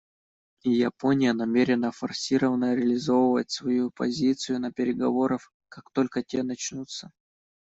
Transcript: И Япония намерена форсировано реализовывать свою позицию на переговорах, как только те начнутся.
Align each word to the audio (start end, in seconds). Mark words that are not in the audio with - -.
И 0.63 0.71
Япония 0.71 1.31
намерена 1.31 1.91
форсировано 1.91 2.73
реализовывать 2.73 3.51
свою 3.51 3.91
позицию 3.91 4.59
на 4.59 4.71
переговорах, 4.71 5.51
как 5.69 5.91
только 5.93 6.23
те 6.23 6.41
начнутся. 6.41 7.11